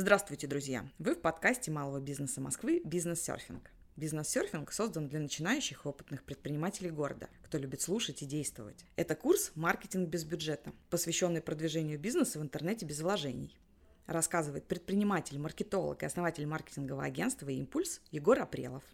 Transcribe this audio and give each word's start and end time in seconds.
Здравствуйте, 0.00 0.46
друзья! 0.46 0.88
Вы 1.00 1.16
в 1.16 1.20
подкасте 1.20 1.72
малого 1.72 1.98
бизнеса 1.98 2.40
Москвы 2.40 2.80
«Бизнес-серфинг». 2.84 3.72
Бизнес-серфинг 3.96 4.70
создан 4.70 5.08
для 5.08 5.18
начинающих 5.18 5.84
и 5.84 5.88
опытных 5.88 6.22
предпринимателей 6.22 6.90
города, 6.90 7.28
кто 7.42 7.58
любит 7.58 7.80
слушать 7.80 8.22
и 8.22 8.24
действовать. 8.24 8.84
Это 8.94 9.16
курс 9.16 9.50
«Маркетинг 9.56 10.08
без 10.08 10.22
бюджета», 10.22 10.72
посвященный 10.88 11.40
продвижению 11.40 11.98
бизнеса 11.98 12.38
в 12.38 12.42
интернете 12.42 12.86
без 12.86 13.00
вложений. 13.00 13.58
Рассказывает 14.06 14.68
предприниматель, 14.68 15.36
маркетолог 15.40 16.00
и 16.04 16.06
основатель 16.06 16.46
маркетингового 16.46 17.02
агентства 17.02 17.48
«Импульс» 17.48 18.00
Егор 18.12 18.38
Апрелов. 18.38 18.84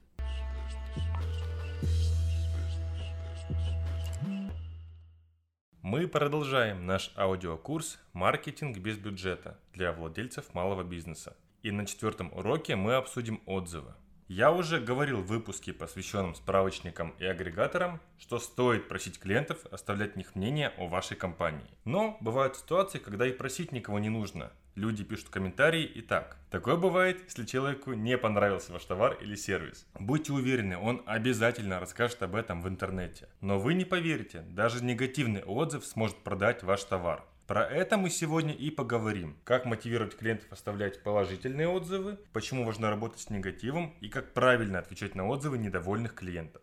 Мы 5.94 6.08
продолжаем 6.08 6.86
наш 6.86 7.12
аудиокурс 7.16 8.00
«Маркетинг 8.14 8.78
без 8.78 8.98
бюджета» 8.98 9.60
для 9.72 9.92
владельцев 9.92 10.52
малого 10.52 10.82
бизнеса. 10.82 11.36
И 11.62 11.70
на 11.70 11.86
четвертом 11.86 12.32
уроке 12.32 12.74
мы 12.74 12.94
обсудим 12.94 13.40
отзывы. 13.46 13.94
Я 14.28 14.52
уже 14.52 14.80
говорил 14.80 15.20
в 15.20 15.26
выпуске, 15.26 15.74
посвященном 15.74 16.34
справочникам 16.34 17.14
и 17.18 17.26
агрегаторам, 17.26 18.00
что 18.18 18.38
стоит 18.38 18.88
просить 18.88 19.18
клиентов 19.18 19.66
оставлять 19.70 20.16
них 20.16 20.34
мнение 20.34 20.72
о 20.78 20.86
вашей 20.88 21.14
компании. 21.14 21.66
Но 21.84 22.16
бывают 22.22 22.56
ситуации, 22.56 22.98
когда 22.98 23.26
и 23.26 23.32
просить 23.32 23.70
никого 23.70 23.98
не 23.98 24.08
нужно. 24.08 24.50
Люди 24.76 25.04
пишут 25.04 25.28
комментарии 25.28 25.84
и 25.84 26.00
так. 26.00 26.38
Такое 26.50 26.76
бывает, 26.76 27.22
если 27.24 27.44
человеку 27.44 27.92
не 27.92 28.16
понравился 28.16 28.72
ваш 28.72 28.84
товар 28.86 29.18
или 29.20 29.36
сервис. 29.36 29.86
Будьте 30.00 30.32
уверены, 30.32 30.78
он 30.78 31.02
обязательно 31.04 31.78
расскажет 31.78 32.22
об 32.22 32.34
этом 32.34 32.62
в 32.62 32.68
интернете. 32.68 33.28
Но 33.42 33.58
вы 33.58 33.74
не 33.74 33.84
поверите, 33.84 34.40
даже 34.40 34.82
негативный 34.82 35.44
отзыв 35.44 35.84
сможет 35.84 36.16
продать 36.24 36.62
ваш 36.62 36.82
товар. 36.84 37.24
Про 37.46 37.66
это 37.66 37.98
мы 37.98 38.08
сегодня 38.08 38.54
и 38.54 38.70
поговорим. 38.70 39.36
Как 39.44 39.66
мотивировать 39.66 40.16
клиентов 40.16 40.50
оставлять 40.50 41.02
положительные 41.02 41.68
отзывы, 41.68 42.18
почему 42.32 42.64
важно 42.64 42.88
работать 42.88 43.20
с 43.20 43.28
негативом 43.28 43.94
и 44.00 44.08
как 44.08 44.32
правильно 44.32 44.78
отвечать 44.78 45.14
на 45.14 45.28
отзывы 45.28 45.58
недовольных 45.58 46.14
клиентов. 46.14 46.62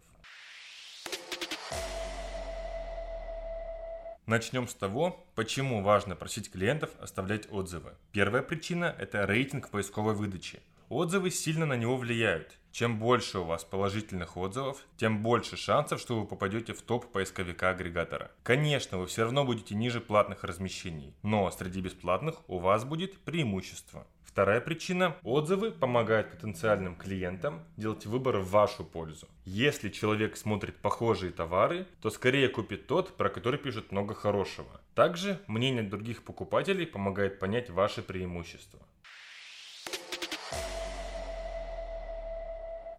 Начнем 4.26 4.68
с 4.68 4.74
того, 4.74 5.24
почему 5.36 5.84
важно 5.84 6.16
просить 6.16 6.52
клиентов 6.52 6.90
оставлять 7.00 7.52
отзывы. 7.52 7.94
Первая 8.12 8.42
причина– 8.42 8.96
это 8.98 9.28
рейтинг 9.28 9.70
поисковой 9.70 10.16
выдачи. 10.16 10.62
Отзывы 10.92 11.32
сильно 11.32 11.66
на 11.66 11.78
него 11.78 11.96
влияют. 11.96 12.58
Чем 12.74 13.00
больше 13.00 13.40
у 13.40 13.46
вас 13.46 13.64
положительных 13.64 14.36
отзывов, 14.36 14.86
тем 14.98 15.24
больше 15.24 15.56
шансов, 15.56 16.02
что 16.02 16.20
вы 16.20 16.28
попадете 16.28 16.74
в 16.74 16.82
топ 16.82 17.10
поисковика-агрегатора. 17.14 18.30
Конечно, 18.44 18.98
вы 18.98 19.06
все 19.06 19.24
равно 19.24 19.46
будете 19.46 19.74
ниже 19.74 20.02
платных 20.02 20.44
размещений, 20.44 21.16
но 21.24 21.50
среди 21.52 21.80
бесплатных 21.80 22.42
у 22.50 22.58
вас 22.58 22.84
будет 22.84 23.18
преимущество. 23.22 24.06
Вторая 24.26 24.60
причина– 24.60 25.16
отзывы 25.24 25.72
помогают 25.72 26.30
потенциальным 26.30 26.98
клиентам 26.98 27.64
делать 27.78 28.06
выбор 28.06 28.40
в 28.40 28.50
вашу 28.50 28.84
пользу. 28.84 29.30
Если 29.46 29.88
человек 29.88 30.36
смотрит 30.36 30.76
похожие 30.76 31.32
товары, 31.32 31.88
то 32.02 32.10
скорее 32.10 32.50
купит 32.50 32.88
тот, 32.88 33.16
про 33.16 33.30
который 33.30 33.60
пишут 33.60 33.94
много 33.94 34.14
хорошего. 34.14 34.82
Также 34.94 35.40
мнение 35.48 35.84
других 35.84 36.22
покупателей 36.24 36.86
помогает 36.86 37.40
понять 37.40 37.70
ваши 37.70 38.02
преимущества. 38.02 38.82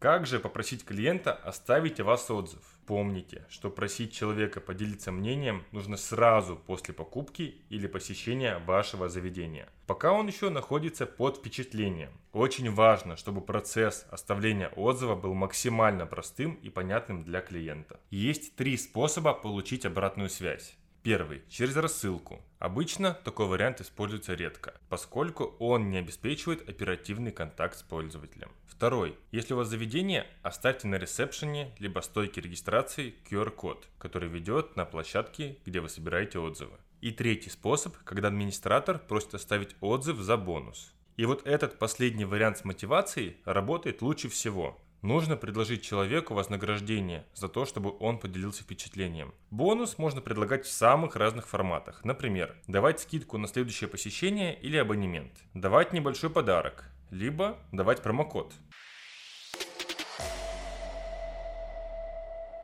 Как 0.03 0.27
же 0.27 0.41
попросить 0.41 0.85
клиента 0.85 1.33
оставить 1.33 2.01
о 2.01 2.05
вас 2.05 2.29
отзыв? 2.29 2.59
Помните, 2.87 3.47
что 3.49 3.71
просить 3.71 4.13
человека 4.13 4.61
поделиться 4.61 5.13
мнением 5.13 5.65
нужно 5.71 5.97
сразу 5.97 6.57
после 6.57 6.93
покупки 6.93 7.63
или 7.69 7.87
посещения 7.87 8.59
вашего 8.59 9.09
заведения, 9.09 9.69
пока 9.87 10.11
он 10.11 10.27
еще 10.27 10.51
находится 10.51 11.07
под 11.07 11.37
впечатлением. 11.37 12.11
Очень 12.33 12.75
важно, 12.75 13.17
чтобы 13.17 13.43
процесс 13.43 14.05
оставления 14.11 14.71
отзыва 14.71 15.15
был 15.15 15.35
максимально 15.35 16.05
простым 16.05 16.55
и 16.55 16.69
понятным 16.69 17.23
для 17.23 17.41
клиента. 17.41 18.01
Есть 18.11 18.57
три 18.57 18.77
способа 18.79 19.35
получить 19.35 19.87
обратную 19.87 20.31
связь. 20.31 20.77
Первый– 21.03 21.43
через 21.49 21.77
рассылку. 21.77 22.41
Обычно 22.61 23.15
такой 23.25 23.47
вариант 23.47 23.81
используется 23.81 24.35
редко, 24.35 24.75
поскольку 24.89 25.57
он 25.59 25.91
не 25.91 25.99
обеспечивает 25.99 26.69
оперативный 26.69 27.33
контакт 27.33 27.77
с 27.77 27.83
пользователем. 27.83 28.53
Второй. 28.67 29.19
Если 29.33 29.53
у 29.55 29.57
вас 29.57 29.67
заведение, 29.67 30.29
оставьте 30.43 30.87
на 30.87 30.95
ресепшене 30.97 31.75
либо 31.81 32.01
стойке 32.01 32.41
регистрации 32.41 33.15
QR-код, 33.29 33.89
который 33.99 34.29
ведет 34.29 34.77
на 34.77 34.85
площадке, 34.85 35.59
где 35.67 35.81
вы 35.81 35.89
собираете 35.89 36.39
отзывы. 36.39 36.79
И 37.01 37.11
третий 37.11 37.51
способ, 37.51 37.97
когда 38.05 38.29
администратор 38.29 39.01
просит 39.01 39.35
оставить 39.35 39.75
отзыв 39.81 40.19
за 40.19 40.37
бонус. 40.37 40.93
И 41.17 41.27
вот 41.27 41.47
этот 41.47 41.79
последний 41.79 42.25
вариант 42.25 42.59
с 42.59 42.65
мотивацией 42.65 43.37
работает 43.45 44.03
лучше 44.03 44.29
всего. 44.29 44.81
Нужно 45.03 45.37
предложить 45.37 45.83
человеку 45.83 46.33
вознаграждение 46.33 47.27
за 47.35 47.49
то, 47.49 47.65
чтобы 47.67 47.93
он 47.99 48.21
поделился 48.21 48.63
впечатлением. 48.63 49.35
Бонус 49.51 49.99
можно 49.99 50.21
предлагать 50.21 50.65
в 50.65 50.71
самых 50.71 51.17
разных 51.17 51.49
форматах. 51.49 52.05
Например, 52.05 52.55
давать 52.69 53.01
скидку 53.01 53.37
на 53.37 53.49
следующее 53.49 53.89
посещение 53.89 54.57
или 54.61 54.77
абонемент. 54.77 55.33
Давать 55.55 55.93
небольшой 55.93 56.31
подарок. 56.31 56.85
Либо 57.11 57.59
давать 57.73 58.01
промокод. 58.01 58.55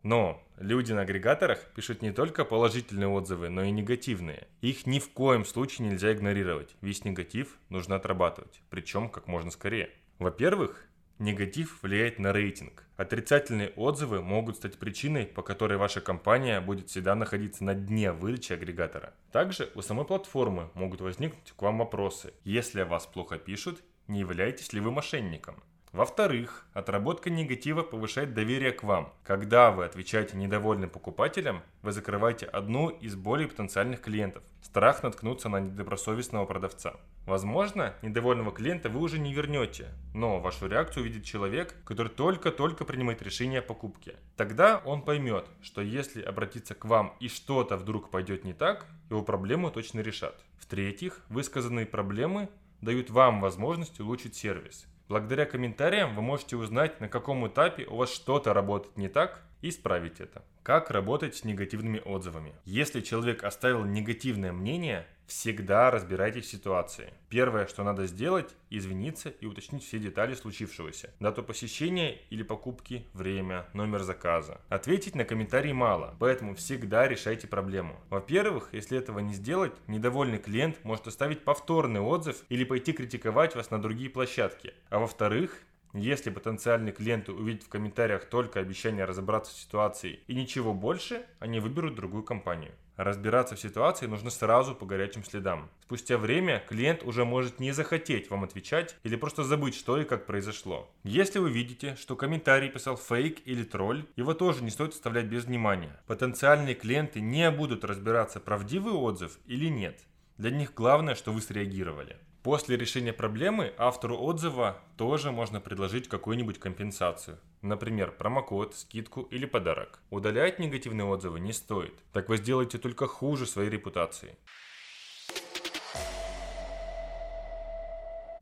Но 0.05 0.41
люди 0.59 0.93
на 0.93 1.01
агрегаторах 1.01 1.59
пишут 1.75 2.03
не 2.03 2.13
только 2.13 2.45
положительные 2.45 3.09
отзывы, 3.09 3.49
но 3.49 3.65
и 3.65 3.73
негативные. 3.73 4.47
Их 4.61 4.87
ни 4.87 5.01
в 5.01 5.11
коем 5.11 5.45
случае 5.45 5.89
нельзя 5.89 6.13
игнорировать. 6.13 6.77
Весь 6.83 7.05
негатив 7.05 7.59
нужно 7.69 7.97
отрабатывать, 7.97 8.63
причем 8.71 9.09
как 9.09 9.27
можно 9.27 9.51
скорее. 9.51 9.91
Во-первых, 10.21 10.88
Негатив 11.19 11.83
влияет 11.83 12.21
на 12.21 12.33
рейтинг. 12.33 12.85
Отрицательные 12.97 13.71
отзывы 13.71 14.23
могут 14.23 14.57
стать 14.57 14.79
причиной, 14.79 15.27
по 15.27 15.43
которой 15.43 15.77
ваша 15.77 16.01
компания 16.01 16.61
будет 16.61 16.91
всегда 16.91 17.17
находиться 17.17 17.65
на 17.65 17.75
дне 17.75 18.13
выдачи 18.13 18.53
агрегатора. 18.53 19.13
Также 19.33 19.69
у 19.75 19.83
самой 19.83 20.07
платформы 20.07 20.71
могут 20.75 21.01
возникнуть 21.01 21.53
к 21.57 21.61
вам 21.61 21.79
вопросы. 21.79 22.35
Если 22.45 22.81
о 22.81 22.87
вас 22.87 23.07
плохо 23.07 23.37
пишут, 23.37 23.83
не 24.07 24.21
являетесь 24.21 24.73
ли 24.73 24.79
вы 24.79 24.93
мошенником? 24.93 25.61
Во-вторых, 25.99 26.65
отработка 26.75 27.29
негатива 27.29 27.83
повышает 27.83 28.33
доверие 28.33 28.71
к 28.71 28.85
вам. 28.85 29.13
Когда 29.25 29.73
вы 29.73 29.85
отвечаете 29.85 30.37
недовольным 30.37 30.89
покупателям, 30.89 31.61
вы 31.83 31.91
закрываете 31.91 32.47
одну 32.47 32.89
из 32.89 33.17
более 33.17 33.49
потенциальных 33.49 34.03
клиентов. 34.03 34.45
Страх 34.63 35.03
наткнуться 35.03 35.49
на 35.49 35.59
недобросовестного 35.59 36.47
продавца. 36.47 36.95
Возможно, 37.27 37.97
недовольного 38.03 38.53
клиента 38.53 38.89
вы 38.89 39.01
уже 39.01 39.19
не 39.19 39.35
вернете, 39.35 39.89
но 40.15 40.39
вашу 40.39 40.69
реакцию 40.69 41.03
увидит 41.03 41.25
человек, 41.25 41.75
который 41.85 42.13
только-только 42.13 42.85
принимает 42.85 43.21
решение 43.21 43.59
о 43.59 43.63
покупке. 43.63 44.15
Тогда 44.37 44.81
он 44.85 45.03
поймет, 45.03 45.47
что 45.63 45.81
если 45.81 46.23
обратиться 46.23 46.77
к 46.77 46.85
вам 46.85 47.17
и 47.19 47.27
что-то 47.27 47.77
вдруг 47.77 48.13
пойдет 48.13 48.45
не 48.45 48.53
так, 48.53 48.87
его 49.11 49.25
проблему 49.25 49.73
точно 49.73 49.99
решат. 49.99 50.45
В-третьих, 50.61 51.23
высказанные 51.29 51.87
проблемы 51.87 52.51
дают 52.81 53.11
вам 53.11 53.41
возможность 53.41 53.99
улучшить 53.99 54.37
сервис. 54.37 54.87
Благодаря 55.09 55.47
комментариям 55.47 56.15
вы 56.15 56.21
можете 56.21 56.57
узнать, 56.57 57.01
на 57.01 57.09
каком 57.09 57.47
этапе 57.49 57.87
у 57.87 57.97
вас 57.97 58.13
что-то 58.13 58.53
работает 58.53 58.97
не 58.99 59.09
так 59.09 59.43
исправить 59.63 60.21
это. 60.21 60.45
Как 60.63 60.91
работать 60.91 61.35
с 61.35 61.45
негативными 61.45 62.01
отзывами? 62.05 62.55
Если 62.65 63.01
человек 63.01 63.43
оставил 63.43 63.85
негативное 63.85 64.53
мнение, 64.53 65.07
всегда 65.27 65.91
разбирайтесь 65.91 66.47
в 66.47 66.51
ситуации. 66.51 67.13
Первое, 67.29 67.67
что 67.67 67.85
надо 67.85 68.07
сделать, 68.07 68.55
извиниться 68.71 69.29
и 69.29 69.47
уточнить 69.47 69.85
все 69.85 69.99
детали 69.99 70.35
случившегося. 70.35 71.11
Дату 71.21 71.43
посещения 71.43 72.19
или 72.31 72.43
покупки, 72.43 73.07
время, 73.13 73.67
номер 73.75 74.03
заказа. 74.03 74.61
Ответить 74.69 75.15
на 75.15 75.25
комментарии 75.25 75.73
мало, 75.73 76.17
поэтому 76.19 76.55
всегда 76.55 77.07
решайте 77.07 77.47
проблему. 77.47 78.01
Во-первых, 78.11 78.71
если 78.73 78.99
этого 78.99 79.21
не 79.21 79.35
сделать, 79.35 79.73
недовольный 79.87 80.39
клиент 80.39 80.83
может 80.85 81.07
оставить 81.07 81.45
повторный 81.45 82.01
отзыв 82.01 82.43
или 82.49 82.65
пойти 82.65 82.93
критиковать 82.93 83.55
вас 83.55 83.71
на 83.71 83.81
другие 83.81 84.11
площадки. 84.11 84.75
А 84.89 84.99
во-вторых, 84.99 85.63
если 85.95 86.31
потенциальный 86.31 86.93
клиент 86.93 87.29
увидит 87.29 87.63
в 87.63 87.69
комментариях 87.69 88.27
только 88.27 88.61
обещание 88.61 89.05
разобраться 89.05 89.53
в 89.53 89.59
ситуации 89.59 90.21
и 90.27 90.35
ничего 90.35 90.75
больше, 90.75 91.25
они 91.39 91.61
выберут 91.61 91.95
другую 91.95 92.23
компанию. 92.23 92.73
Разбираться 92.99 93.55
в 93.55 93.61
ситуации 93.61 94.07
нужно 94.07 94.29
сразу 94.29 94.75
по 94.75 94.85
горячим 94.85 95.23
следам. 95.23 95.71
Спустя 95.85 96.19
время 96.19 96.65
клиент 96.69 97.05
уже 97.05 97.25
может 97.25 97.61
не 97.61 97.71
захотеть 97.71 98.29
вам 98.29 98.43
отвечать 98.43 98.97
или 99.05 99.15
просто 99.15 99.45
забыть, 99.45 99.77
что 99.77 100.01
и 100.01 100.05
как 100.05 100.27
произошло. 100.27 100.91
Если 101.05 101.39
вы 101.39 101.51
видите, 101.51 101.95
что 101.95 102.17
комментарий 102.17 102.69
писал 102.69 102.97
фейк 102.97 103.39
или 103.45 103.63
тролль, 103.63 104.05
его 104.17 104.35
тоже 104.35 104.65
не 104.65 104.71
стоит 104.71 104.95
оставлять 104.95 105.27
без 105.27 105.45
внимания. 105.45 106.01
Потенциальные 106.09 106.75
клиенты 106.75 107.21
не 107.21 107.49
будут 107.53 107.85
разбираться, 107.85 108.41
правдивый 108.41 108.95
отзыв 108.95 109.39
или 109.47 109.69
нет. 109.69 110.01
Для 110.37 110.51
них 110.51 110.75
главное, 110.75 111.15
что 111.15 111.33
вы 111.33 111.41
среагировали. 111.41 112.17
После 112.43 112.77
решения 112.77 113.13
проблемы 113.13 113.75
автору 113.79 114.17
отзыва 114.17 114.79
тоже 114.97 115.33
можно 115.33 115.61
предложить 115.61 116.09
какую-нибудь 116.09 116.61
компенсацию. 116.61 117.39
Например, 117.63 118.13
промокод, 118.13 118.77
скидку 118.77 119.23
или 119.23 119.45
подарок. 119.45 120.01
Удалять 120.11 120.61
негативные 120.61 121.05
отзывы 121.05 121.41
не 121.41 121.53
стоит. 121.53 121.95
Так 122.13 122.29
вы 122.29 122.37
сделаете 122.37 122.79
только 122.79 123.09
хуже 123.09 123.45
своей 123.45 123.71
репутации. 123.71 124.37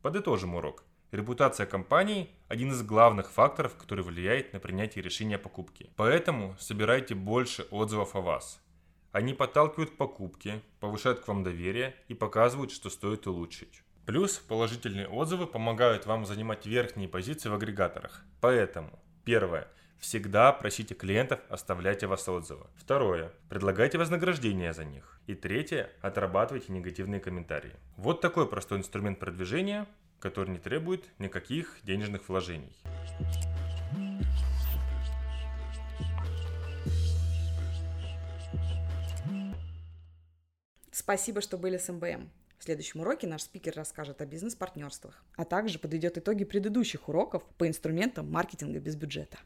Подытожим 0.03 0.55
урок. 0.55 0.85
Репутация 1.11 1.67
компании– 1.67 2.29
один 2.49 2.73
из 2.73 2.83
главных 2.83 3.31
факторов, 3.31 3.77
который 3.77 4.05
влияет 4.05 4.53
на 4.53 4.61
принятие 4.61 5.03
решения 5.03 5.37
о 5.37 5.39
покупке. 5.39 5.89
Поэтому 5.97 6.55
собирайте 6.59 7.15
больше 7.15 7.67
отзывов 7.71 8.15
о 8.15 8.21
вас. 8.21 8.61
Они 9.13 9.33
подталкивают 9.33 9.93
к 9.93 9.97
покупке, 9.97 10.61
повышают 10.81 11.21
к 11.21 11.29
вам 11.29 11.43
доверие 11.43 11.97
и 12.09 12.15
показывают, 12.15 12.71
что 12.71 12.91
стоит 12.91 13.27
улучшить. 13.27 13.83
Плюс 14.07 14.39
положительные 14.39 15.09
отзывы 15.09 15.49
помогают 15.49 16.07
вам 16.07 16.27
занимать 16.27 16.65
верхние 16.65 17.09
позиции 17.09 17.49
в 17.49 17.55
агрегаторах. 17.55 18.23
Поэтому, 18.41 19.01
первое, 19.25 19.67
всегда 19.99 20.53
просите 20.53 20.95
клиентов 20.95 21.41
оставлять 21.49 22.05
о 22.05 22.09
вас 22.09 22.29
отзывы. 22.29 22.69
Второе, 22.77 23.33
предлагайте 23.49 23.99
вознаграждение 23.99 24.73
за 24.73 24.85
них. 24.85 25.21
И 25.27 25.35
третье, 25.35 25.91
отрабатывайте 26.03 26.73
негативные 26.73 27.21
комментарии. 27.21 27.75
Вот 27.97 28.21
такой 28.21 28.49
простой 28.49 28.79
инструмент 28.79 29.19
продвижения, 29.19 29.89
который 30.21 30.51
не 30.51 30.59
требует 30.59 31.05
никаких 31.19 31.77
денежных 31.83 32.29
вложений. 32.29 32.77
Спасибо, 40.93 41.41
что 41.41 41.59
были 41.59 41.77
с 41.77 41.93
МБМ. 41.93 42.31
Следующем 42.67 43.03
уроке 43.03 43.29
наш 43.29 43.43
спикер 43.43 43.75
расскажет 43.77 44.21
о 44.21 44.27
бизнес-партнерствах, 44.27 45.23
а 45.37 45.45
также 45.45 45.79
подведет 45.79 46.19
итоги 46.19 46.43
предыдущих 46.43 47.09
уроков 47.09 47.45
по 47.59 47.69
инструментам 47.69 48.29
маркетинга 48.29 48.81
без 48.81 48.97
бюджета. 48.97 49.39